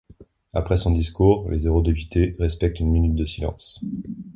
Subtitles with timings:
[0.55, 3.85] Après son discours, les eurodéputés respectent une minute de silence.